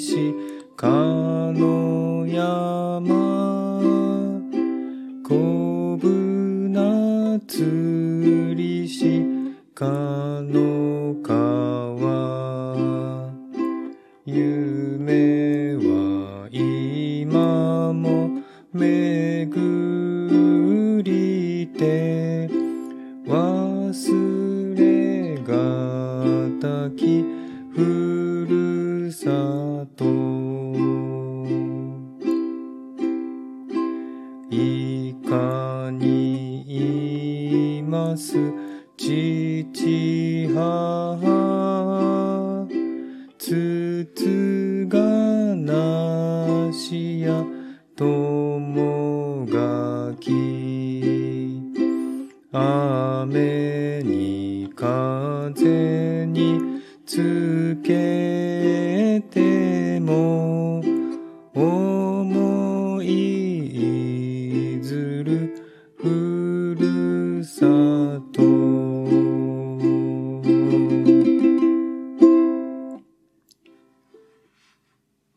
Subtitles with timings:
[0.00, 0.34] し
[0.78, 3.10] かの山
[5.22, 6.08] こぶ
[6.70, 9.22] なつりし
[9.74, 9.84] か
[10.40, 11.98] の川
[14.24, 18.40] 夢は今も
[18.72, 22.48] めぐりて
[23.26, 25.50] 忘れが
[26.58, 27.22] たき
[27.74, 29.49] ふるさと
[29.86, 30.04] と。
[34.50, 38.36] いかにいます
[38.96, 41.40] 父母。
[43.38, 47.44] つつがなしや
[47.96, 51.60] ともがき
[52.52, 58.59] 雨に風につけて
[60.10, 60.82] も
[61.54, 65.54] 思いずる
[65.98, 67.64] ふるさ
[68.32, 68.42] と。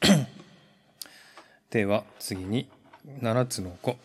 [1.70, 2.68] では次に
[3.20, 3.96] 7つの子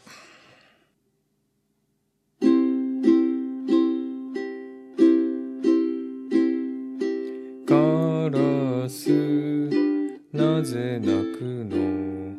[10.66, 12.36] ぜ泣くの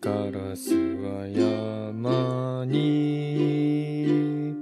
[0.00, 4.54] カラスは山に。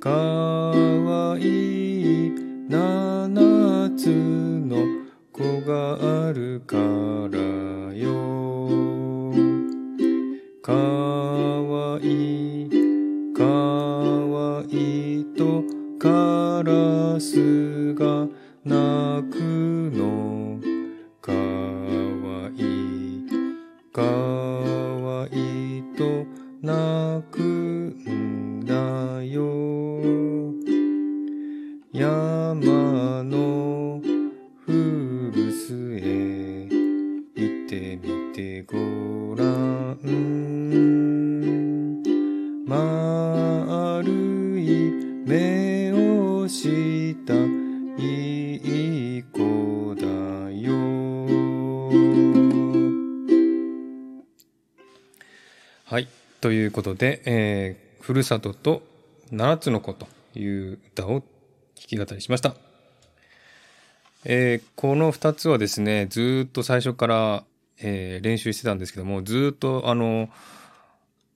[0.00, 2.32] かわいい
[2.68, 4.84] 七つの
[5.30, 7.38] 子があるから
[7.94, 9.32] よ。
[10.60, 12.68] かわいい
[13.32, 15.62] かわいいと
[16.00, 18.26] カラスが
[18.64, 19.03] 泣
[23.94, 26.26] かわいいと
[26.60, 29.44] 泣くんだよ。
[31.92, 33.53] 山の
[55.94, 56.08] はい
[56.40, 58.82] ということで、えーふるさとと
[59.30, 61.22] 七つの子という歌を弾
[61.76, 62.56] き語りしました。
[64.24, 67.44] えーこの2つはですねずっと最初から、
[67.78, 70.30] えー練習してたんですけどもずっとあの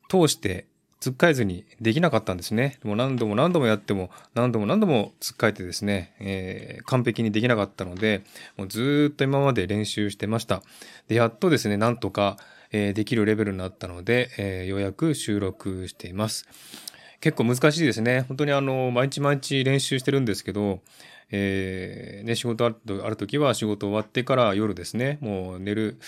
[0.08, 0.66] 通して
[0.98, 2.80] つっかえずにできなかったんですね。
[2.82, 8.24] もう何度も何度もやっても何度も何度もつっかえてですね、えー完璧にできなかったので
[8.56, 10.64] もうずっと今まで練習してました。
[11.06, 12.38] でやっとですねなんとか、
[12.72, 16.46] えーできるレベルになったので、えーようやく収録しています。
[17.20, 18.22] 結構難しいですね。
[18.28, 20.80] 本当にあの、毎日毎日練習してるんですけど、
[21.30, 25.98] えーね、仕事ある時は仕事終わってから夜ですね、もう寝る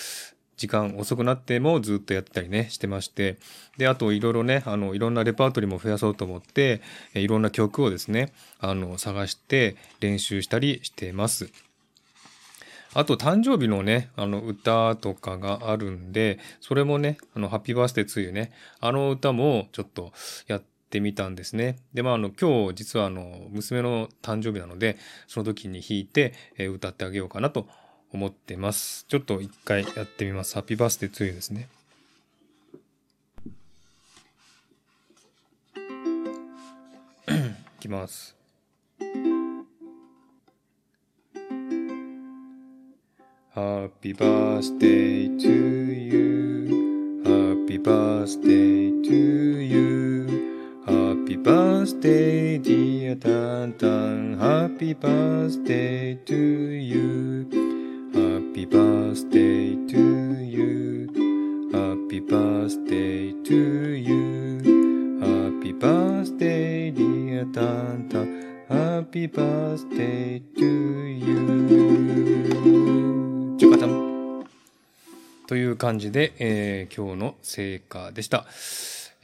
[0.57, 3.39] 時間遅くなってもずっとやってたりね、してまして、
[3.79, 6.83] で、あといろいろね、あの、いろんなレパートリーも増やそうと思って、
[7.15, 11.51] いろんな曲をですね、あの、探して練習したりしています。
[12.93, 20.13] あと誕生日のね、あの歌とかがあるんで、それもね、あの、ハッピーバースデーツーユね、あの歌もちょっと
[20.49, 21.77] やってみたんですね。
[21.95, 27.69] で、まあ、あの、今日実はあの、娘の誕生日なので、その時に弾いて、え歌ってあげようかなと
[28.13, 29.07] 思ってます。
[29.09, 30.55] ちょっと一回やってみます。
[30.55, 31.69] ハッピーバースデーツーユですね。
[37.79, 38.40] いきます。
[43.61, 47.21] Happy birthday to you.
[47.27, 49.21] Happy birthday to
[49.75, 50.81] you.
[50.87, 54.39] Happy birthday, dear Tan.
[54.41, 57.45] Happy birthday to you.
[58.15, 60.05] Happy birthday to
[60.57, 61.69] you.
[61.71, 63.61] Happy birthday to
[64.09, 65.21] you.
[65.21, 68.09] Happy birthday, dear Tan.
[68.71, 72.70] Happy birthday to you.
[75.51, 78.47] という感じで、えー今日の成果でした。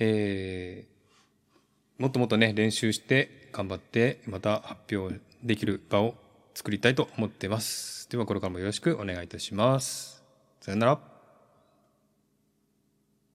[0.00, 6.16] えーもっともっとね、練習して頑張って、また発表できる場を
[6.52, 8.10] 作りたいと思ってます。
[8.10, 10.24] では、これからもよろしくお願いいたします。
[10.60, 11.15] さよなら。